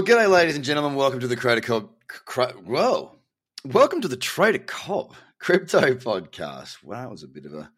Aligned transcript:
Well, 0.00 0.06
g'day, 0.06 0.30
ladies 0.30 0.56
and 0.56 0.64
gentlemen. 0.64 0.94
Welcome 0.94 1.20
to 1.20 1.28
the 1.28 1.36
Trader 1.36 1.60
Cobb. 1.60 1.90
Cra- 2.08 2.54
Whoa, 2.54 3.18
welcome 3.66 4.00
to 4.00 4.08
the 4.08 4.16
Trader 4.16 4.60
Cobb 4.60 5.12
Crypto 5.38 5.94
Podcast. 5.94 6.82
Wow, 6.82 7.02
that 7.02 7.10
was 7.10 7.22
a 7.22 7.28
bit 7.28 7.44
of 7.44 7.52
a 7.52 7.70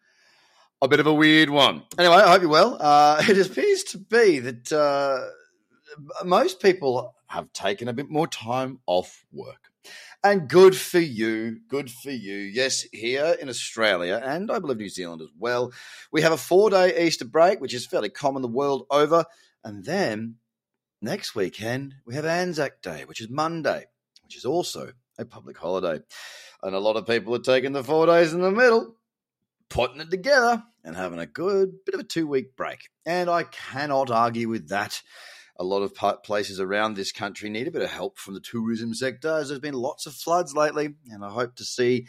a 0.81 0.87
bit 0.87 1.01
of 1.01 1.05
a 1.05 1.13
weird 1.13 1.49
one. 1.49 1.83
Anyway, 1.99 2.15
I 2.15 2.31
hope 2.31 2.41
you're 2.41 2.49
well. 2.49 2.77
Uh, 2.79 3.21
it 3.27 3.45
appears 3.45 3.83
to 3.83 3.97
be 3.97 4.39
that 4.39 4.71
uh, 4.71 5.19
most 6.23 6.61
people 6.61 7.13
have 7.27 7.51
taken 7.51 7.89
a 7.89 7.93
bit 7.93 8.09
more 8.09 8.27
time 8.27 8.79
off 8.85 9.25
work. 9.33 9.69
And 10.23 10.47
good 10.47 10.77
for 10.77 11.01
you. 11.01 11.59
Good 11.67 11.91
for 11.91 12.11
you. 12.11 12.37
Yes, 12.37 12.83
here 12.93 13.35
in 13.41 13.49
Australia, 13.49 14.21
and 14.23 14.49
I 14.49 14.59
believe 14.59 14.77
New 14.77 14.87
Zealand 14.87 15.21
as 15.21 15.31
well, 15.37 15.73
we 16.09 16.21
have 16.21 16.31
a 16.31 16.37
four 16.37 16.69
day 16.69 17.05
Easter 17.05 17.25
break, 17.25 17.59
which 17.59 17.73
is 17.73 17.85
fairly 17.85 18.07
common 18.07 18.41
the 18.41 18.47
world 18.47 18.85
over. 18.89 19.25
And 19.65 19.83
then 19.83 20.35
next 21.03 21.35
weekend, 21.35 21.95
we 22.05 22.15
have 22.15 22.25
Anzac 22.25 22.81
Day, 22.81 23.03
which 23.05 23.21
is 23.21 23.29
Monday, 23.29 23.85
which 24.23 24.37
is 24.37 24.45
also 24.45 24.93
a 25.19 25.25
public 25.25 25.57
holiday. 25.57 26.01
And 26.63 26.73
a 26.73 26.79
lot 26.79 26.95
of 26.95 27.05
people 27.05 27.35
are 27.35 27.39
taking 27.39 27.73
the 27.73 27.83
four 27.83 28.07
days 28.07 28.33
in 28.33 28.41
the 28.41 28.51
middle, 28.51 28.95
putting 29.69 29.99
it 29.99 30.09
together, 30.09 30.63
and 30.83 30.95
having 30.95 31.19
a 31.19 31.25
good 31.25 31.85
bit 31.85 31.93
of 31.93 32.01
a 32.01 32.05
two 32.05 32.25
week 32.25 32.55
break. 32.55 32.89
And 33.05 33.29
I 33.29 33.43
cannot 33.43 34.09
argue 34.09 34.47
with 34.47 34.69
that 34.69 35.01
a 35.57 35.63
lot 35.63 35.83
of 35.83 36.23
places 36.23 36.59
around 36.59 36.95
this 36.95 37.11
country 37.11 37.49
need 37.49 37.67
a 37.67 37.71
bit 37.71 37.83
of 37.83 37.91
help 37.91 38.17
from 38.17 38.33
the 38.33 38.39
tourism 38.39 38.93
sector 38.93 39.37
as 39.37 39.49
there's 39.49 39.59
been 39.59 39.75
lots 39.75 40.07
of 40.07 40.13
floods 40.13 40.55
lately. 40.55 40.95
And 41.11 41.23
I 41.23 41.29
hope 41.29 41.55
to 41.57 41.63
see 41.63 42.07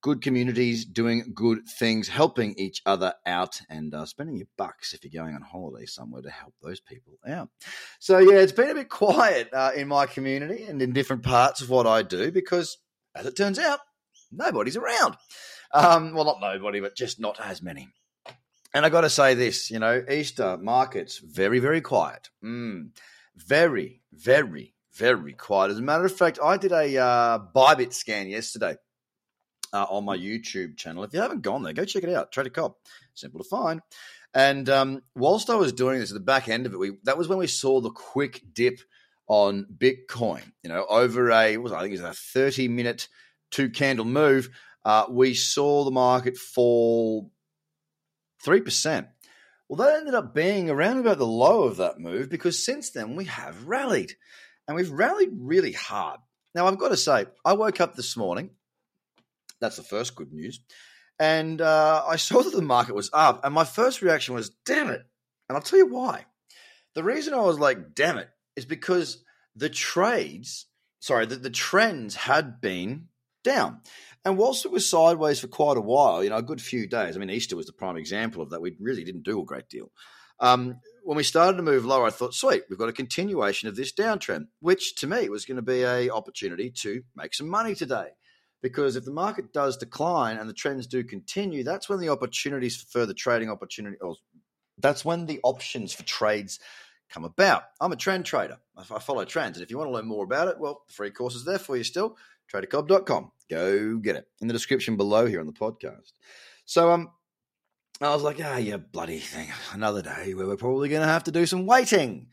good 0.00 0.22
communities 0.22 0.84
doing 0.84 1.32
good 1.34 1.66
things, 1.66 2.08
helping 2.08 2.54
each 2.58 2.82
other 2.86 3.14
out, 3.26 3.60
and 3.68 3.94
uh, 3.94 4.04
spending 4.06 4.36
your 4.36 4.46
bucks 4.56 4.94
if 4.94 5.04
you're 5.04 5.22
going 5.22 5.34
on 5.34 5.42
holiday 5.42 5.86
somewhere 5.86 6.22
to 6.22 6.30
help 6.30 6.54
those 6.62 6.80
people 6.80 7.18
out. 7.26 7.48
So, 7.98 8.18
yeah, 8.18 8.38
it's 8.38 8.52
been 8.52 8.70
a 8.70 8.74
bit 8.74 8.88
quiet 8.88 9.50
uh, 9.52 9.72
in 9.76 9.88
my 9.88 10.06
community 10.06 10.64
and 10.64 10.80
in 10.80 10.92
different 10.92 11.22
parts 11.22 11.60
of 11.60 11.70
what 11.70 11.86
I 11.86 12.02
do 12.02 12.30
because, 12.32 12.78
as 13.14 13.26
it 13.26 13.36
turns 13.36 13.58
out, 13.58 13.80
nobody's 14.32 14.76
around. 14.76 15.16
Um, 15.72 16.14
well, 16.14 16.24
not 16.24 16.40
nobody, 16.40 16.80
but 16.80 16.96
just 16.96 17.20
not 17.20 17.38
as 17.40 17.62
many. 17.62 17.88
And 18.72 18.86
I 18.86 18.88
got 18.88 19.00
to 19.02 19.10
say 19.10 19.34
this, 19.34 19.70
you 19.70 19.80
know, 19.80 20.04
Easter 20.08 20.56
markets 20.56 21.18
very, 21.18 21.58
very 21.58 21.80
quiet. 21.80 22.30
Mm, 22.44 22.90
very, 23.36 24.00
very, 24.12 24.74
very 24.94 25.32
quiet. 25.32 25.72
As 25.72 25.78
a 25.78 25.82
matter 25.82 26.04
of 26.04 26.16
fact, 26.16 26.38
I 26.42 26.56
did 26.56 26.72
a 26.72 26.96
uh, 26.96 27.38
Bybit 27.54 27.92
scan 27.92 28.28
yesterday 28.28 28.76
uh, 29.72 29.86
on 29.88 30.04
my 30.04 30.16
YouTube 30.16 30.76
channel. 30.76 31.04
If 31.04 31.12
you 31.12 31.20
haven't 31.20 31.42
gone 31.42 31.62
there, 31.62 31.72
go 31.72 31.84
check 31.84 32.02
it 32.02 32.14
out. 32.14 32.32
Trader 32.32 32.50
Cobb, 32.50 32.74
simple 33.14 33.42
to 33.42 33.48
find. 33.48 33.80
And 34.32 34.68
um, 34.68 35.02
whilst 35.14 35.50
I 35.50 35.56
was 35.56 35.72
doing 35.72 35.98
this 35.98 36.10
at 36.10 36.14
the 36.14 36.20
back 36.20 36.48
end 36.48 36.66
of 36.66 36.72
it, 36.72 36.78
we, 36.78 36.92
that 37.04 37.18
was 37.18 37.28
when 37.28 37.38
we 37.38 37.46
saw 37.46 37.80
the 37.80 37.90
quick 37.90 38.42
dip 38.52 38.80
on 39.26 39.66
Bitcoin. 39.76 40.42
You 40.62 40.70
know, 40.70 40.86
over 40.88 41.30
a 41.30 41.56
was 41.56 41.72
I 41.72 41.80
think 41.80 41.94
it 41.94 42.02
was 42.02 42.10
a 42.10 42.14
thirty 42.14 42.68
minute 42.68 43.08
two 43.50 43.70
candle 43.70 44.04
move. 44.04 44.50
Uh, 44.84 45.06
we 45.10 45.34
saw 45.34 45.84
the 45.84 45.90
market 45.90 46.36
fall 46.38 47.30
3%. 48.44 49.06
Well, 49.68 49.76
that 49.76 49.98
ended 49.98 50.14
up 50.14 50.34
being 50.34 50.70
around 50.70 50.98
about 50.98 51.18
the 51.18 51.26
low 51.26 51.64
of 51.64 51.76
that 51.76 52.00
move 52.00 52.28
because 52.28 52.64
since 52.64 52.90
then 52.90 53.14
we 53.14 53.26
have 53.26 53.66
rallied 53.66 54.14
and 54.66 54.76
we've 54.76 54.90
rallied 54.90 55.30
really 55.32 55.72
hard. 55.72 56.20
Now, 56.54 56.66
I've 56.66 56.78
got 56.78 56.88
to 56.88 56.96
say, 56.96 57.26
I 57.44 57.52
woke 57.52 57.80
up 57.80 57.94
this 57.94 58.16
morning. 58.16 58.50
That's 59.60 59.76
the 59.76 59.82
first 59.82 60.14
good 60.14 60.32
news. 60.32 60.60
And 61.18 61.60
uh, 61.60 62.02
I 62.08 62.16
saw 62.16 62.42
that 62.42 62.54
the 62.54 62.62
market 62.62 62.94
was 62.94 63.10
up. 63.12 63.44
And 63.44 63.54
my 63.54 63.64
first 63.64 64.00
reaction 64.00 64.34
was, 64.34 64.50
damn 64.64 64.88
it. 64.88 65.02
And 65.48 65.56
I'll 65.56 65.62
tell 65.62 65.78
you 65.78 65.86
why. 65.86 66.24
The 66.94 67.04
reason 67.04 67.34
I 67.34 67.40
was 67.40 67.58
like, 67.58 67.94
damn 67.94 68.18
it, 68.18 68.28
is 68.56 68.64
because 68.64 69.22
the 69.54 69.68
trades, 69.68 70.66
sorry, 71.00 71.26
the, 71.26 71.36
the 71.36 71.50
trends 71.50 72.14
had 72.14 72.60
been 72.60 73.08
down. 73.44 73.80
And 74.24 74.38
whilst 74.38 74.64
it 74.64 74.72
was 74.72 74.88
sideways 74.88 75.40
for 75.40 75.48
quite 75.48 75.76
a 75.76 75.82
while, 75.82 76.22
you 76.24 76.30
know, 76.30 76.36
a 76.36 76.42
good 76.42 76.60
few 76.60 76.86
days, 76.86 77.16
I 77.16 77.20
mean, 77.20 77.30
Easter 77.30 77.56
was 77.56 77.66
the 77.66 77.72
prime 77.72 77.96
example 77.96 78.42
of 78.42 78.50
that. 78.50 78.60
We 78.60 78.76
really 78.80 79.04
didn't 79.04 79.24
do 79.24 79.40
a 79.40 79.44
great 79.44 79.68
deal. 79.68 79.90
Um, 80.40 80.80
when 81.04 81.16
we 81.16 81.22
started 81.22 81.56
to 81.56 81.62
move 81.62 81.84
lower, 81.84 82.06
I 82.06 82.10
thought, 82.10 82.34
sweet, 82.34 82.62
we've 82.68 82.78
got 82.78 82.88
a 82.88 82.94
continuation 82.94 83.68
of 83.68 83.76
this 83.76 83.92
downtrend, 83.92 84.46
which 84.60 84.96
to 84.96 85.06
me 85.06 85.28
was 85.28 85.44
going 85.44 85.56
to 85.56 85.62
be 85.62 85.82
a 85.82 86.10
opportunity 86.10 86.70
to 86.70 87.02
make 87.14 87.34
some 87.34 87.48
money 87.48 87.74
today. 87.74 88.08
Because 88.62 88.96
if 88.96 89.04
the 89.04 89.10
market 89.10 89.52
does 89.52 89.76
decline 89.76 90.36
and 90.36 90.48
the 90.48 90.54
trends 90.54 90.86
do 90.86 91.02
continue, 91.02 91.64
that's 91.64 91.88
when 91.88 92.00
the 92.00 92.10
opportunities 92.10 92.76
for 92.76 92.86
further 92.86 93.14
trading 93.14 93.50
opportunity, 93.50 93.96
or 94.00 94.16
that's 94.78 95.04
when 95.04 95.26
the 95.26 95.40
options 95.42 95.92
for 95.92 96.02
trades 96.02 96.58
come 97.10 97.24
about. 97.24 97.64
I'm 97.80 97.92
a 97.92 97.96
trend 97.96 98.24
trader. 98.24 98.58
I 98.76 98.98
follow 98.98 99.24
trends. 99.24 99.56
And 99.56 99.64
if 99.64 99.70
you 99.70 99.78
want 99.78 99.88
to 99.88 99.94
learn 99.94 100.06
more 100.06 100.24
about 100.24 100.48
it, 100.48 100.58
well, 100.58 100.82
the 100.86 100.92
free 100.92 101.10
course 101.10 101.34
is 101.34 101.44
there 101.44 101.58
for 101.58 101.76
you 101.76 101.84
still 101.84 102.16
tradercobb.com. 102.52 103.30
Go 103.48 103.96
get 103.96 104.16
it 104.16 104.26
in 104.40 104.48
the 104.48 104.52
description 104.52 104.96
below 104.96 105.26
here 105.26 105.40
on 105.40 105.46
the 105.46 105.52
podcast. 105.52 106.12
So, 106.64 106.90
um, 106.90 107.10
I 108.00 108.14
was 108.14 108.22
like, 108.22 108.40
ah, 108.42 108.56
yeah, 108.56 108.78
bloody 108.78 109.18
thing. 109.18 109.48
Another 109.72 110.00
day 110.00 110.32
where 110.34 110.46
we're 110.46 110.56
probably 110.56 110.88
going 110.88 111.02
to 111.02 111.08
have 111.08 111.24
to 111.24 111.30
do 111.30 111.44
some 111.44 111.66
waiting. 111.66 112.28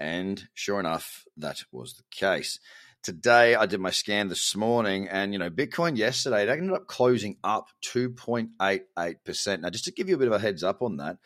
And 0.00 0.42
sure 0.54 0.80
enough, 0.80 1.24
that 1.36 1.62
was 1.70 1.94
the 1.94 2.04
case. 2.10 2.58
Today, 3.04 3.54
I 3.54 3.66
did 3.66 3.80
my 3.80 3.90
scan 3.90 4.28
this 4.28 4.56
morning, 4.56 5.08
and 5.08 5.34
you 5.34 5.38
know, 5.38 5.50
Bitcoin 5.50 5.94
yesterday 5.98 6.44
it 6.44 6.48
ended 6.48 6.72
up 6.72 6.86
closing 6.86 7.36
up 7.44 7.66
2.88%. 7.84 9.60
Now, 9.60 9.68
just 9.68 9.84
to 9.84 9.92
give 9.92 10.08
you 10.08 10.14
a 10.14 10.18
bit 10.18 10.28
of 10.28 10.32
a 10.32 10.38
heads 10.38 10.64
up 10.64 10.80
on 10.80 10.96
that, 10.96 11.18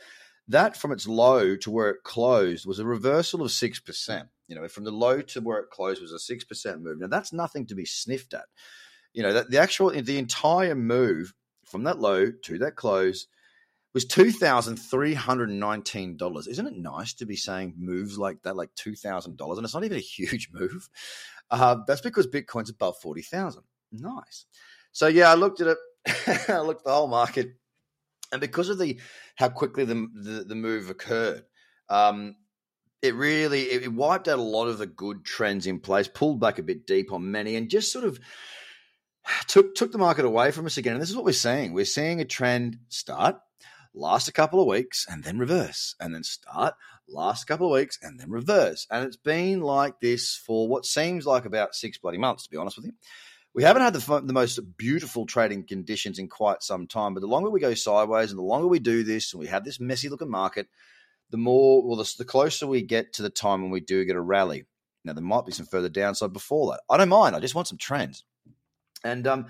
that 0.48 0.76
from 0.76 0.90
its 0.90 1.06
low 1.06 1.54
to 1.54 1.70
where 1.70 1.90
it 1.90 2.02
closed 2.02 2.66
was 2.66 2.80
a 2.80 2.84
reversal 2.84 3.42
of 3.42 3.52
6%. 3.52 4.28
You 4.48 4.56
know, 4.56 4.66
from 4.66 4.82
the 4.82 4.90
low 4.90 5.20
to 5.20 5.40
where 5.40 5.60
it 5.60 5.70
closed 5.70 6.02
was 6.02 6.12
a 6.12 6.16
6% 6.16 6.80
move. 6.80 6.98
Now, 6.98 7.06
that's 7.06 7.32
nothing 7.32 7.64
to 7.66 7.76
be 7.76 7.84
sniffed 7.84 8.34
at. 8.34 8.46
You 9.14 9.22
know, 9.22 9.32
that 9.34 9.48
the 9.48 9.58
actual, 9.58 9.90
the 9.90 10.18
entire 10.18 10.74
move 10.74 11.32
from 11.64 11.84
that 11.84 12.00
low 12.00 12.32
to 12.42 12.58
that 12.58 12.74
close 12.74 13.28
was 13.94 14.04
$2,319. 14.06 16.48
Isn't 16.48 16.66
it 16.66 16.76
nice 16.76 17.14
to 17.14 17.24
be 17.26 17.36
saying 17.36 17.74
moves 17.78 18.18
like 18.18 18.42
that, 18.42 18.56
like 18.56 18.74
$2,000? 18.74 19.28
And 19.28 19.64
it's 19.64 19.74
not 19.74 19.84
even 19.84 19.96
a 19.96 20.00
huge 20.00 20.50
move. 20.52 20.90
Uh, 21.50 21.76
that's 21.86 22.02
because 22.02 22.26
Bitcoin's 22.26 22.70
above 22.70 22.98
40,000. 23.00 23.62
Nice. 23.92 24.46
So, 24.92 25.06
yeah, 25.06 25.30
I 25.30 25.34
looked 25.34 25.60
at 25.60 25.68
it. 25.68 25.78
I 26.48 26.60
looked 26.60 26.82
at 26.82 26.84
the 26.84 26.94
whole 26.94 27.08
market 27.08 27.54
and 28.32 28.40
because 28.40 28.68
of 28.68 28.78
the 28.78 28.98
how 29.36 29.48
quickly 29.48 29.84
the 29.84 30.06
the, 30.14 30.44
the 30.44 30.54
move 30.54 30.90
occurred, 30.90 31.44
um, 31.88 32.36
it 33.02 33.14
really 33.14 33.62
it 33.62 33.92
wiped 33.92 34.28
out 34.28 34.38
a 34.38 34.42
lot 34.42 34.68
of 34.68 34.78
the 34.78 34.86
good 34.86 35.24
trends 35.24 35.66
in 35.66 35.80
place, 35.80 36.08
pulled 36.08 36.40
back 36.40 36.58
a 36.58 36.62
bit 36.62 36.86
deep 36.86 37.12
on 37.12 37.30
many, 37.30 37.56
and 37.56 37.70
just 37.70 37.92
sort 37.92 38.04
of 38.04 38.18
took 39.46 39.74
took 39.74 39.92
the 39.92 39.98
market 39.98 40.24
away 40.24 40.50
from 40.50 40.66
us 40.66 40.76
again. 40.76 40.94
And 40.94 41.02
this 41.02 41.10
is 41.10 41.16
what 41.16 41.24
we're 41.24 41.32
seeing: 41.32 41.72
we're 41.72 41.84
seeing 41.84 42.20
a 42.20 42.24
trend 42.24 42.78
start, 42.88 43.36
last 43.98 44.28
a 44.28 44.32
couple 44.32 44.60
of 44.60 44.66
weeks, 44.66 45.06
and 45.08 45.24
then 45.24 45.38
reverse, 45.38 45.94
and 46.00 46.14
then 46.14 46.24
start, 46.24 46.74
last 47.08 47.42
a 47.42 47.46
couple 47.46 47.66
of 47.66 47.72
weeks, 47.72 47.98
and 48.02 48.18
then 48.18 48.30
reverse. 48.30 48.86
And 48.90 49.04
it's 49.04 49.16
been 49.16 49.60
like 49.60 50.00
this 50.00 50.34
for 50.34 50.68
what 50.68 50.86
seems 50.86 51.26
like 51.26 51.44
about 51.44 51.74
six 51.74 51.98
bloody 51.98 52.18
months, 52.18 52.44
to 52.44 52.50
be 52.50 52.56
honest 52.56 52.76
with 52.76 52.86
you 52.86 52.92
we 53.58 53.64
haven't 53.64 53.82
had 53.82 53.92
the, 53.92 54.20
the 54.20 54.32
most 54.32 54.60
beautiful 54.76 55.26
trading 55.26 55.64
conditions 55.64 56.20
in 56.20 56.28
quite 56.28 56.62
some 56.62 56.86
time. 56.86 57.14
But 57.14 57.20
the 57.20 57.26
longer 57.26 57.50
we 57.50 57.58
go 57.58 57.74
sideways 57.74 58.30
and 58.30 58.38
the 58.38 58.44
longer 58.44 58.68
we 58.68 58.78
do 58.78 59.02
this 59.02 59.32
and 59.32 59.40
we 59.40 59.48
have 59.48 59.64
this 59.64 59.80
messy 59.80 60.08
looking 60.08 60.30
market, 60.30 60.68
the 61.30 61.38
more, 61.38 61.82
well, 61.82 61.96
the, 61.96 62.14
the 62.18 62.24
closer 62.24 62.68
we 62.68 62.82
get 62.82 63.14
to 63.14 63.22
the 63.22 63.30
time 63.30 63.62
when 63.62 63.72
we 63.72 63.80
do 63.80 64.04
get 64.04 64.14
a 64.14 64.20
rally. 64.20 64.66
Now, 65.04 65.12
there 65.12 65.24
might 65.24 65.44
be 65.44 65.52
some 65.52 65.66
further 65.66 65.88
downside 65.88 66.32
before 66.32 66.70
that. 66.70 66.82
I 66.88 66.96
don't 66.96 67.08
mind. 67.08 67.34
I 67.34 67.40
just 67.40 67.56
want 67.56 67.68
some 67.68 67.78
trends. 67.78 68.24
And 69.02 69.26
um, 69.26 69.46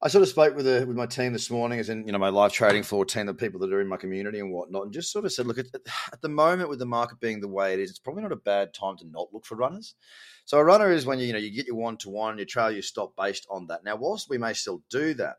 I 0.00 0.06
sort 0.06 0.22
of 0.22 0.28
spoke 0.28 0.54
with 0.54 0.68
a, 0.68 0.86
with 0.86 0.96
my 0.96 1.06
team 1.06 1.32
this 1.32 1.50
morning, 1.50 1.80
as 1.80 1.88
in 1.88 2.06
you 2.06 2.12
know 2.12 2.18
my 2.18 2.28
live 2.28 2.52
trading 2.52 2.84
floor 2.84 3.04
team, 3.04 3.26
the 3.26 3.34
people 3.34 3.58
that 3.60 3.72
are 3.72 3.80
in 3.80 3.88
my 3.88 3.96
community 3.96 4.38
and 4.38 4.52
whatnot, 4.52 4.84
and 4.84 4.92
just 4.92 5.10
sort 5.10 5.24
of 5.24 5.32
said, 5.32 5.46
look, 5.46 5.58
at, 5.58 5.66
at 6.12 6.22
the 6.22 6.28
moment 6.28 6.68
with 6.68 6.78
the 6.78 6.86
market 6.86 7.18
being 7.18 7.40
the 7.40 7.48
way 7.48 7.74
it 7.74 7.80
is, 7.80 7.90
it's 7.90 7.98
probably 7.98 8.22
not 8.22 8.30
a 8.30 8.36
bad 8.36 8.72
time 8.72 8.96
to 8.98 9.08
not 9.08 9.28
look 9.32 9.44
for 9.44 9.56
runners. 9.56 9.96
So 10.44 10.56
a 10.56 10.64
runner 10.64 10.92
is 10.92 11.04
when 11.04 11.18
you 11.18 11.26
you 11.26 11.32
know 11.32 11.38
you 11.40 11.50
get 11.50 11.66
your 11.66 11.74
one 11.74 11.96
to 11.98 12.10
one, 12.10 12.38
you 12.38 12.44
trail 12.44 12.70
your 12.70 12.82
stop 12.82 13.14
based 13.16 13.46
on 13.50 13.66
that. 13.68 13.82
Now, 13.84 13.96
whilst 13.96 14.30
we 14.30 14.38
may 14.38 14.52
still 14.52 14.84
do 14.88 15.14
that, 15.14 15.36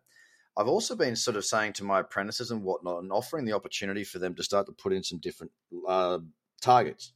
I've 0.58 0.68
also 0.68 0.94
been 0.94 1.16
sort 1.16 1.38
of 1.38 1.46
saying 1.46 1.74
to 1.74 1.86
my 1.86 2.02
apprentices 2.02 2.52
and 2.52 2.62
whatnot, 2.62 3.02
and 3.02 3.14
offering 3.14 3.46
the 3.46 3.54
opportunity 3.54 4.04
for 4.04 4.20
them 4.20 4.36
to 4.36 4.44
start 4.44 4.66
to 4.66 4.74
put 4.74 4.92
in 4.92 5.04
some 5.04 5.20
different 5.20 5.54
uh, 5.88 6.20
targets. 6.62 7.14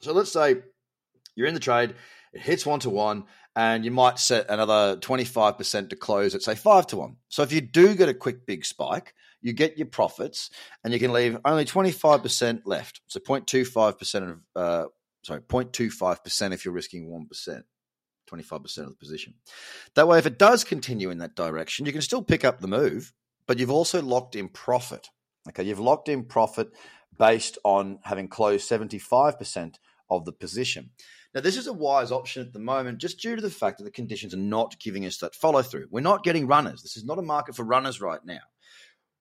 So 0.00 0.12
let's 0.12 0.32
say 0.32 0.56
you're 1.34 1.46
in 1.46 1.54
the 1.54 1.60
trade, 1.60 1.94
it 2.32 2.40
hits 2.40 2.66
one 2.66 2.80
to 2.80 2.90
one, 2.90 3.24
and 3.56 3.84
you 3.84 3.90
might 3.90 4.18
set 4.18 4.48
another 4.48 4.96
25% 4.96 5.90
to 5.90 5.96
close 5.96 6.34
at 6.34 6.42
say 6.42 6.54
5 6.54 6.86
to 6.88 6.96
1. 6.96 7.16
So 7.28 7.42
if 7.42 7.52
you 7.52 7.60
do 7.60 7.94
get 7.94 8.08
a 8.08 8.14
quick 8.14 8.46
big 8.46 8.64
spike, 8.64 9.14
you 9.40 9.52
get 9.52 9.78
your 9.78 9.86
profits 9.86 10.50
and 10.82 10.92
you 10.92 10.98
can 10.98 11.12
leave 11.12 11.38
only 11.44 11.64
25% 11.64 12.62
left. 12.64 13.00
So 13.06 13.20
0.25% 13.20 14.30
of 14.30 14.38
uh, 14.56 14.88
sorry, 15.22 15.40
0.25% 15.40 16.52
if 16.52 16.64
you're 16.64 16.74
risking 16.74 17.08
1%. 17.08 17.62
25% 18.30 18.78
of 18.78 18.88
the 18.88 18.94
position. 18.94 19.34
That 19.94 20.06
way, 20.06 20.18
if 20.18 20.26
it 20.26 20.38
does 20.38 20.62
continue 20.62 21.10
in 21.10 21.18
that 21.18 21.34
direction, 21.34 21.86
you 21.86 21.92
can 21.92 22.02
still 22.02 22.22
pick 22.22 22.44
up 22.44 22.60
the 22.60 22.68
move, 22.68 23.14
but 23.46 23.58
you've 23.58 23.70
also 23.70 24.02
locked 24.02 24.36
in 24.36 24.48
profit. 24.48 25.08
Okay, 25.48 25.62
you've 25.62 25.80
locked 25.80 26.10
in 26.10 26.24
profit 26.24 26.68
based 27.18 27.56
on 27.64 27.98
having 28.02 28.28
closed 28.28 28.70
75% 28.70 29.76
of 30.10 30.24
the 30.24 30.32
position. 30.32 30.90
Now, 31.34 31.42
this 31.42 31.56
is 31.56 31.66
a 31.66 31.72
wise 31.72 32.10
option 32.10 32.46
at 32.46 32.52
the 32.52 32.58
moment 32.58 32.98
just 32.98 33.20
due 33.20 33.36
to 33.36 33.42
the 33.42 33.50
fact 33.50 33.78
that 33.78 33.84
the 33.84 33.90
conditions 33.90 34.32
are 34.32 34.38
not 34.38 34.80
giving 34.80 35.04
us 35.04 35.18
that 35.18 35.34
follow 35.34 35.62
through. 35.62 35.86
We're 35.90 36.00
not 36.00 36.24
getting 36.24 36.46
runners. 36.46 36.82
This 36.82 36.96
is 36.96 37.04
not 37.04 37.18
a 37.18 37.22
market 37.22 37.54
for 37.54 37.64
runners 37.64 38.00
right 38.00 38.24
now. 38.24 38.40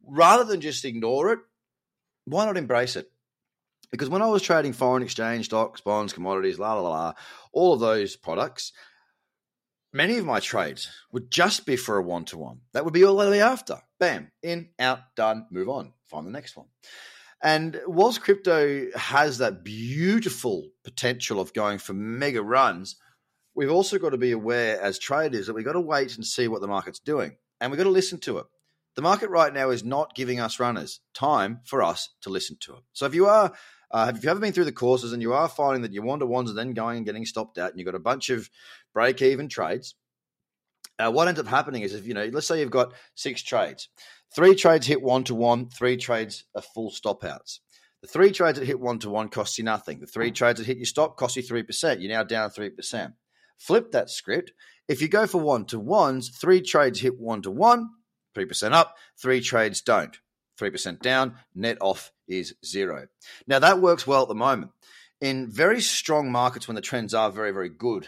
Rather 0.06 0.46
than 0.46 0.62
just 0.62 0.86
ignore 0.86 1.34
it, 1.34 1.40
why 2.26 2.46
not 2.46 2.58
embrace 2.58 2.96
it? 2.96 3.12
Because 3.92 4.10
when 4.10 4.22
I 4.22 4.28
was 4.28 4.42
trading 4.42 4.74
foreign 4.74 5.04
exchange, 5.04 5.46
stocks, 5.46 5.82
bonds, 5.82 6.14
commodities, 6.14 6.60
la 6.60 6.74
la 6.74 6.90
la, 6.90 7.14
all 7.54 7.74
of 7.74 7.80
those 7.80 8.16
products, 8.16 8.72
many 9.94 10.18
of 10.18 10.26
my 10.26 10.40
trades 10.40 10.90
would 11.12 11.32
just 11.32 11.66
be 11.66 11.76
for 11.76 11.98
a 11.98 12.04
one 12.04 12.26
to 12.26 12.38
one. 12.38 12.62
That 12.74 12.86
would 12.86 12.94
be 12.94 13.06
all 13.06 13.20
I'd 13.20 13.32
be 13.32 13.40
after. 13.40 13.80
Bam, 14.00 14.32
in, 14.44 14.70
out, 14.80 15.00
done, 15.16 15.48
move 15.52 15.70
on, 15.70 15.94
find 16.06 16.28
the 16.28 16.32
next 16.32 16.56
one. 16.58 16.68
And 17.44 17.80
whilst 17.86 18.22
crypto 18.22 18.88
has 18.96 19.38
that 19.38 19.64
beautiful 19.64 20.70
potential 20.84 21.40
of 21.40 21.54
going 21.54 21.78
for 21.78 21.94
mega 21.94 22.42
runs, 22.42 22.96
we've 23.54 23.72
also 23.72 24.00
got 24.00 24.10
to 24.10 24.18
be 24.18 24.32
aware 24.32 24.82
as 24.82 24.98
traders 24.98 25.48
that 25.48 25.54
we've 25.54 25.66
got 25.66 25.74
to 25.74 25.82
wait 25.82 26.16
and 26.16 26.26
see 26.26 26.48
what 26.48 26.62
the 26.62 26.68
market's 26.68 27.00
doing. 27.00 27.38
And 27.62 27.72
we've 27.72 27.78
got 27.78 27.84
to 27.84 27.90
listen 27.90 28.20
to 28.22 28.40
it. 28.40 28.46
The 28.96 29.02
market 29.04 29.30
right 29.30 29.54
now 29.54 29.70
is 29.70 29.84
not 29.84 30.16
giving 30.16 30.40
us 30.40 30.60
runners. 30.60 31.00
Time 31.14 31.60
for 31.66 31.84
us 31.84 32.10
to 32.22 32.30
listen 32.30 32.58
to 32.62 32.74
it. 32.74 32.84
So 32.94 33.06
if 33.06 33.14
you 33.14 33.28
are 33.28 33.54
uh, 33.90 34.12
if 34.14 34.24
you 34.24 34.30
ever 34.30 34.40
been 34.40 34.52
through 34.52 34.66
the 34.66 34.72
courses 34.72 35.14
and 35.14 35.22
you 35.22 35.34
are 35.34 35.48
finding 35.48 35.82
that 35.84 35.94
your 35.94 36.18
to 36.18 36.26
ones 36.26 36.52
are 36.52 36.56
then 36.56 36.74
going 36.74 36.98
and 36.98 37.06
getting 37.06 37.26
stopped 37.26 37.58
out, 37.58 37.72
and 37.72 37.80
you've 37.80 37.86
got 37.86 37.96
a 37.96 38.00
bunch 38.00 38.30
of 38.30 38.50
break 38.94 39.22
even 39.22 39.48
trades, 39.48 39.96
uh, 41.00 41.12
what 41.12 41.28
ends 41.28 41.40
up 41.40 41.48
happening 41.48 41.84
is 41.84 41.94
if 41.94 42.06
you 42.06 42.14
know, 42.14 42.26
let's 42.34 42.48
say 42.48 42.60
you've 42.60 42.72
got 42.72 42.94
six 43.16 43.42
trades, 43.42 43.90
three 44.36 44.56
trades 44.56 44.88
hit 44.88 45.02
one 45.02 45.24
to 45.26 45.36
one, 45.36 45.70
three 45.70 45.98
trades 45.98 46.46
are 46.56 46.62
full 46.62 46.92
stop 46.92 47.24
outs. 47.24 47.62
The 48.02 48.08
three 48.08 48.32
trades 48.32 48.60
that 48.60 48.66
hit 48.66 48.80
one 48.80 49.00
to 49.00 49.10
one 49.10 49.30
cost 49.30 49.58
you 49.58 49.64
nothing. 49.64 50.00
The 50.00 50.08
three 50.08 50.32
trades 50.32 50.60
that 50.60 50.68
hit 50.68 50.78
your 50.78 50.86
stop 50.86 51.18
cost 51.18 51.36
you 51.36 51.42
three 51.42 51.64
percent. 51.64 52.02
You're 52.02 52.12
now 52.12 52.24
down 52.24 52.50
three 52.50 52.70
percent. 52.70 53.14
Flip 53.58 53.92
that 53.92 54.10
script. 54.10 54.52
If 54.88 55.02
you 55.02 55.08
go 55.08 55.28
for 55.28 55.40
one 55.42 55.66
to 55.66 55.80
ones, 55.80 56.30
three 56.30 56.62
trades 56.62 57.02
hit 57.02 57.20
one 57.20 57.42
to 57.42 57.52
one, 57.52 57.90
three 58.34 58.46
percent 58.46 58.74
up. 58.74 58.96
Three 59.20 59.42
trades 59.42 59.82
don't. 59.82 60.18
3% 60.58 61.02
down, 61.02 61.36
net 61.56 61.78
off 61.82 62.12
is 62.28 62.56
zero. 62.66 63.08
Now, 63.48 63.60
that 63.60 63.80
works 63.80 64.08
well 64.08 64.24
at 64.24 64.28
the 64.28 64.36
moment. 64.36 64.72
In 65.22 65.50
very 65.50 65.82
strong 65.82 66.32
markets 66.32 66.68
when 66.68 66.76
the 66.76 66.82
trends 66.82 67.14
are 67.14 67.32
very, 67.32 67.52
very 67.52 67.70
good, 67.70 68.08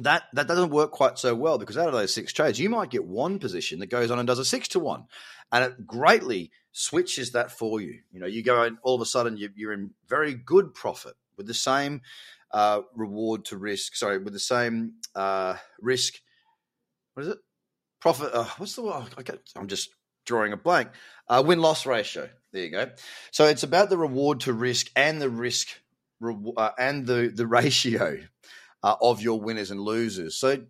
that, 0.00 0.24
that 0.34 0.46
doesn't 0.46 0.70
work 0.70 0.90
quite 0.90 1.18
so 1.18 1.34
well 1.34 1.58
because 1.58 1.78
out 1.78 1.88
of 1.88 1.94
those 1.94 2.12
six 2.12 2.32
trades, 2.32 2.58
you 2.58 2.68
might 2.68 2.90
get 2.90 3.04
one 3.04 3.38
position 3.38 3.78
that 3.80 3.86
goes 3.86 4.10
on 4.10 4.18
and 4.18 4.26
does 4.26 4.38
a 4.38 4.44
six 4.44 4.68
to 4.68 4.80
one, 4.80 5.04
and 5.52 5.64
it 5.64 5.86
greatly 5.86 6.50
switches 6.72 7.32
that 7.32 7.50
for 7.50 7.80
you. 7.80 8.00
You 8.12 8.20
know, 8.20 8.26
you 8.26 8.42
go 8.42 8.62
and 8.62 8.76
all 8.82 8.94
of 8.94 9.00
a 9.00 9.06
sudden 9.06 9.36
you, 9.36 9.50
you're 9.54 9.72
in 9.72 9.92
very 10.08 10.34
good 10.34 10.74
profit 10.74 11.14
with 11.36 11.46
the 11.46 11.54
same 11.54 12.02
uh, 12.52 12.82
reward 12.94 13.46
to 13.46 13.56
risk. 13.56 13.96
Sorry, 13.96 14.18
with 14.18 14.32
the 14.32 14.38
same 14.40 14.94
uh, 15.14 15.56
risk. 15.80 16.14
What 17.14 17.22
is 17.22 17.28
it? 17.30 17.38
Profit. 18.00 18.30
Uh, 18.32 18.44
what's 18.58 18.76
the 18.76 18.82
word? 18.82 19.06
I'm 19.56 19.68
just 19.68 19.90
drawing 20.26 20.52
a 20.52 20.56
blank. 20.56 20.90
Uh, 21.28 21.42
win 21.44 21.60
loss 21.60 21.86
ratio. 21.86 22.28
There 22.52 22.62
you 22.62 22.70
go. 22.70 22.90
So 23.30 23.46
it's 23.46 23.62
about 23.62 23.90
the 23.90 23.98
reward 23.98 24.40
to 24.40 24.52
risk 24.52 24.90
and 24.94 25.20
the 25.20 25.30
risk 25.30 25.68
uh, 26.22 26.70
and 26.78 27.06
the 27.06 27.32
the 27.34 27.46
ratio 27.46 28.18
uh, 28.86 28.94
of 29.00 29.20
your 29.20 29.40
winners 29.40 29.72
and 29.72 29.80
losers. 29.80 30.36
So 30.36 30.62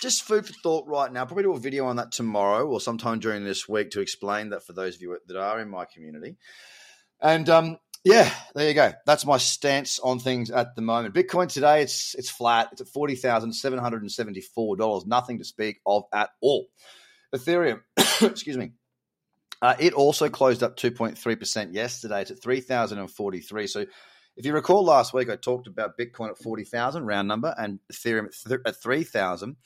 just 0.00 0.24
food 0.24 0.44
for 0.44 0.52
thought 0.54 0.88
right 0.88 1.12
now. 1.12 1.24
Probably 1.24 1.44
do 1.44 1.52
a 1.52 1.58
video 1.58 1.86
on 1.86 1.96
that 1.96 2.10
tomorrow 2.10 2.66
or 2.66 2.80
sometime 2.80 3.20
during 3.20 3.44
this 3.44 3.68
week 3.68 3.90
to 3.90 4.00
explain 4.00 4.50
that 4.50 4.66
for 4.66 4.72
those 4.72 4.96
of 4.96 5.02
you 5.02 5.16
that 5.28 5.36
are 5.36 5.60
in 5.60 5.70
my 5.70 5.84
community. 5.84 6.36
And 7.20 7.48
um, 7.48 7.78
yeah, 8.02 8.28
there 8.56 8.66
you 8.66 8.74
go. 8.74 8.92
That's 9.06 9.24
my 9.24 9.38
stance 9.38 10.00
on 10.00 10.18
things 10.18 10.50
at 10.50 10.74
the 10.74 10.82
moment. 10.82 11.14
Bitcoin 11.14 11.48
today, 11.48 11.82
it's 11.82 12.16
it's 12.16 12.28
flat. 12.28 12.70
It's 12.72 12.80
at 12.80 12.88
forty 12.88 13.14
thousand 13.14 13.52
seven 13.52 13.78
hundred 13.78 14.02
and 14.02 14.10
seventy 14.10 14.40
four 14.40 14.74
dollars. 14.74 15.06
Nothing 15.06 15.38
to 15.38 15.44
speak 15.44 15.80
of 15.86 16.02
at 16.12 16.30
all. 16.40 16.66
Ethereum, 17.32 17.82
excuse 18.22 18.56
me, 18.56 18.72
uh, 19.62 19.76
it 19.78 19.92
also 19.92 20.28
closed 20.28 20.64
up 20.64 20.76
2.3% 20.76 21.72
yesterday. 21.72 22.22
It's 22.22 22.32
at 22.32 22.42
3,043. 22.42 23.66
So 23.68 23.86
if 24.36 24.46
you 24.46 24.52
recall 24.52 24.84
last 24.84 25.12
week, 25.12 25.28
I 25.28 25.36
talked 25.36 25.66
about 25.66 25.98
Bitcoin 25.98 26.30
at 26.30 26.38
40,000, 26.38 27.04
round 27.04 27.28
number, 27.28 27.54
and 27.58 27.78
Ethereum 27.92 28.26
at, 28.26 28.34
th- 28.48 28.60
at 28.64 28.82
3,000. 28.82 29.56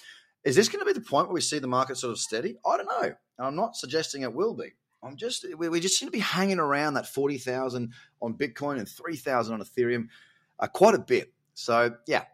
Is 0.44 0.56
this 0.56 0.68
going 0.68 0.84
to 0.84 0.92
be 0.92 0.98
the 0.98 1.04
point 1.04 1.28
where 1.28 1.34
we 1.34 1.40
see 1.40 1.58
the 1.58 1.66
market 1.66 1.96
sort 1.96 2.12
of 2.12 2.18
steady? 2.18 2.56
I 2.66 2.76
don't 2.76 2.86
know. 2.86 3.14
I'm 3.38 3.56
not 3.56 3.76
suggesting 3.76 4.22
it 4.22 4.34
will 4.34 4.54
be. 4.54 4.72
I'm 5.02 5.16
just 5.16 5.46
we, 5.58 5.68
we 5.68 5.80
just 5.80 5.98
seem 5.98 6.08
to 6.08 6.12
be 6.12 6.18
hanging 6.18 6.58
around 6.58 6.94
that 6.94 7.06
40,000 7.06 7.92
on 8.22 8.34
Bitcoin 8.34 8.78
and 8.78 8.88
3,000 8.88 9.54
on 9.54 9.60
Ethereum 9.60 10.08
uh, 10.58 10.66
quite 10.66 10.94
a 10.94 10.98
bit. 10.98 11.32
So 11.54 11.94
yeah, 12.06 12.24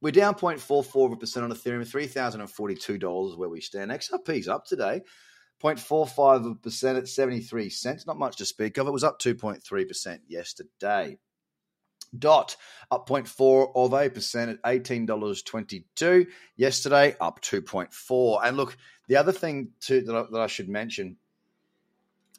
we're 0.00 0.12
down 0.12 0.34
0.44% 0.34 1.42
on 1.42 1.52
Ethereum, 1.52 1.88
$3,042 1.88 3.30
is 3.30 3.36
where 3.36 3.48
we 3.48 3.60
stand. 3.60 3.90
XRP's 3.90 4.48
up 4.48 4.66
today. 4.66 5.02
0.45% 5.62 6.98
at 6.98 7.08
73 7.08 7.70
cents. 7.70 8.06
Not 8.06 8.18
much 8.18 8.36
to 8.38 8.44
speak 8.44 8.78
of. 8.78 8.88
It 8.88 8.92
was 8.92 9.04
up 9.04 9.20
2.3% 9.20 10.18
yesterday. 10.26 11.18
Dot 12.18 12.56
up 12.90 13.08
0.4 13.08 13.72
of 13.74 13.92
a 13.94 14.10
percent 14.10 14.50
at 14.50 14.62
$18.22. 14.62 16.26
Yesterday 16.56 17.16
up 17.20 17.40
2.4. 17.40 18.40
And 18.44 18.56
look, 18.56 18.76
the 19.08 19.16
other 19.16 19.32
thing 19.32 19.70
too 19.80 20.02
that 20.02 20.14
I, 20.14 20.24
that 20.30 20.40
I 20.40 20.46
should 20.46 20.68
mention 20.68 21.16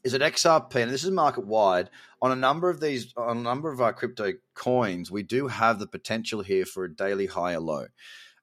is 0.03 0.11
that 0.11 0.21
XRP, 0.21 0.75
and 0.75 0.91
this 0.91 1.03
is 1.03 1.11
market 1.11 1.47
wide, 1.47 1.89
on 2.21 2.31
a 2.31 2.35
number 2.35 2.69
of 2.69 2.79
these, 2.79 3.13
on 3.15 3.37
a 3.37 3.41
number 3.41 3.71
of 3.71 3.81
our 3.81 3.93
crypto 3.93 4.33
coins, 4.53 5.09
we 5.09 5.23
do 5.23 5.47
have 5.47 5.79
the 5.79 5.87
potential 5.87 6.41
here 6.41 6.65
for 6.65 6.83
a 6.83 6.93
daily 6.93 7.25
higher 7.25 7.59
low. 7.59 7.87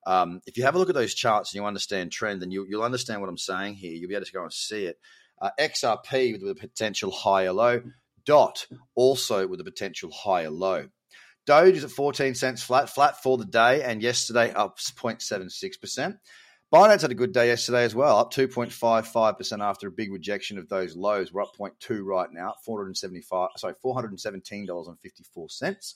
Um, 0.06 0.40
if 0.46 0.56
you 0.56 0.64
have 0.64 0.74
a 0.74 0.78
look 0.78 0.88
at 0.88 0.94
those 0.94 1.14
charts 1.14 1.52
and 1.52 1.60
you 1.60 1.66
understand 1.66 2.10
trend, 2.10 2.40
then 2.40 2.50
you, 2.50 2.66
will 2.70 2.82
understand 2.82 3.20
what 3.20 3.28
I'm 3.28 3.36
saying 3.36 3.74
here. 3.74 3.92
You'll 3.92 4.08
be 4.08 4.14
able 4.14 4.24
to 4.24 4.32
go 4.32 4.42
and 4.42 4.52
see 4.52 4.86
it. 4.86 4.98
Uh, 5.40 5.50
XRP 5.58 6.32
with 6.32 6.50
a 6.50 6.54
potential 6.54 7.10
higher 7.10 7.52
low. 7.52 7.82
Dot 8.24 8.66
also 8.94 9.46
with 9.46 9.60
a 9.60 9.64
potential 9.64 10.10
higher 10.10 10.50
low. 10.50 10.88
Doge 11.50 11.78
is 11.78 11.82
at 11.82 11.90
14 11.90 12.36
cents 12.36 12.62
flat, 12.62 12.88
flat 12.88 13.20
for 13.24 13.36
the 13.36 13.44
day, 13.44 13.82
and 13.82 14.00
yesterday 14.00 14.52
up 14.52 14.78
0.76%. 14.78 16.16
Binance 16.72 17.02
had 17.02 17.10
a 17.10 17.16
good 17.16 17.32
day 17.32 17.48
yesterday 17.48 17.82
as 17.82 17.92
well, 17.92 18.18
up 18.18 18.32
2.55% 18.32 19.60
after 19.60 19.88
a 19.88 19.90
big 19.90 20.12
rejection 20.12 20.58
of 20.58 20.68
those 20.68 20.94
lows. 20.94 21.32
We're 21.32 21.42
up 21.42 21.56
0.2 21.58 22.04
right 22.04 22.28
now, 22.32 22.54
475, 22.64 23.48
sorry, 23.56 23.74
$417.54. 23.84 25.94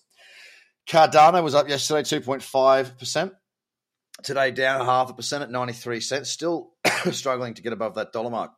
Cardano 0.89 1.45
was 1.45 1.55
up 1.55 1.69
yesterday, 1.69 2.03
2.5%. 2.03 3.31
Today 4.25 4.50
down 4.50 4.85
half 4.85 5.11
a 5.11 5.15
percent 5.15 5.45
at 5.45 5.52
93 5.52 6.00
cents, 6.00 6.31
still 6.31 6.73
struggling 7.12 7.55
to 7.55 7.62
get 7.62 7.73
above 7.73 7.95
that 7.95 8.12
dollar 8.12 8.31
mark. 8.31 8.50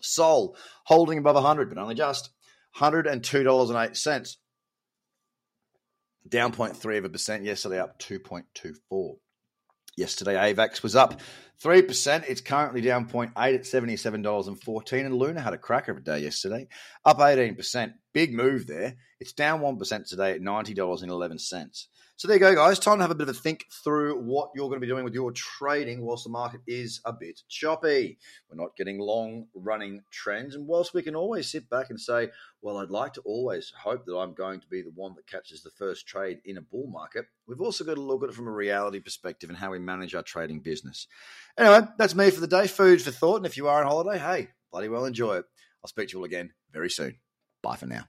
Sol 0.00 0.56
holding 0.82 1.18
above 1.18 1.36
100, 1.36 1.68
but 1.68 1.78
only 1.78 1.94
just 1.94 2.30
$102.08. 2.76 4.36
Down 6.28 6.52
0.3 6.52 6.98
of 6.98 7.04
a 7.04 7.08
percent 7.08 7.44
yesterday, 7.44 7.80
up 7.80 7.98
2.24. 7.98 9.16
Yesterday, 9.96 10.34
AVAX 10.34 10.82
was 10.82 10.94
up 10.94 11.20
3%. 11.62 12.24
It's 12.26 12.40
currently 12.40 12.80
down 12.80 13.06
0.8 13.06 13.30
at 13.36 13.62
$77.14. 13.62 15.04
And 15.04 15.14
Luna 15.16 15.40
had 15.40 15.52
a 15.52 15.58
cracker 15.58 15.92
of 15.92 15.98
a 15.98 16.00
day 16.00 16.20
yesterday, 16.20 16.68
up 17.04 17.18
18%. 17.18 17.94
Big 18.12 18.32
move 18.32 18.66
there. 18.66 18.96
It's 19.20 19.32
down 19.32 19.60
1% 19.60 20.08
today 20.08 20.32
at 20.32 20.40
$90.11. 20.40 21.86
So 22.20 22.28
there 22.28 22.36
you 22.36 22.40
go, 22.40 22.54
guys. 22.54 22.78
Time 22.78 22.98
to 22.98 23.02
have 23.02 23.10
a 23.10 23.14
bit 23.14 23.30
of 23.30 23.34
a 23.34 23.38
think 23.38 23.64
through 23.82 24.20
what 24.20 24.50
you're 24.54 24.68
going 24.68 24.78
to 24.78 24.86
be 24.86 24.92
doing 24.92 25.04
with 25.04 25.14
your 25.14 25.32
trading 25.32 26.02
whilst 26.02 26.24
the 26.24 26.30
market 26.30 26.60
is 26.66 27.00
a 27.06 27.14
bit 27.14 27.40
choppy. 27.48 28.18
We're 28.50 28.62
not 28.62 28.76
getting 28.76 28.98
long 28.98 29.46
running 29.54 30.02
trends. 30.10 30.54
And 30.54 30.66
whilst 30.66 30.92
we 30.92 31.00
can 31.00 31.16
always 31.16 31.50
sit 31.50 31.70
back 31.70 31.88
and 31.88 31.98
say, 31.98 32.28
well, 32.60 32.76
I'd 32.76 32.90
like 32.90 33.14
to 33.14 33.22
always 33.22 33.72
hope 33.74 34.04
that 34.04 34.14
I'm 34.14 34.34
going 34.34 34.60
to 34.60 34.66
be 34.66 34.82
the 34.82 34.92
one 34.94 35.14
that 35.14 35.26
catches 35.26 35.62
the 35.62 35.70
first 35.70 36.06
trade 36.06 36.40
in 36.44 36.58
a 36.58 36.60
bull 36.60 36.88
market, 36.88 37.24
we've 37.46 37.62
also 37.62 37.84
got 37.84 37.94
to 37.94 38.02
look 38.02 38.22
at 38.22 38.28
it 38.28 38.34
from 38.34 38.48
a 38.48 38.52
reality 38.52 39.00
perspective 39.00 39.48
and 39.48 39.58
how 39.58 39.70
we 39.70 39.78
manage 39.78 40.14
our 40.14 40.22
trading 40.22 40.60
business. 40.60 41.06
Anyway, 41.60 41.86
that's 41.98 42.14
me 42.14 42.30
for 42.30 42.40
the 42.40 42.46
day. 42.46 42.66
Food 42.66 43.02
for 43.02 43.10
thought. 43.10 43.36
And 43.36 43.46
if 43.46 43.58
you 43.58 43.68
are 43.68 43.82
on 43.82 43.86
holiday, 43.86 44.18
hey, 44.18 44.48
bloody 44.72 44.88
well 44.88 45.04
enjoy 45.04 45.36
it. 45.36 45.44
I'll 45.84 45.88
speak 45.88 46.08
to 46.08 46.12
you 46.14 46.20
all 46.20 46.24
again 46.24 46.52
very 46.72 46.88
soon. 46.88 47.18
Bye 47.62 47.76
for 47.76 47.86
now. 47.86 48.06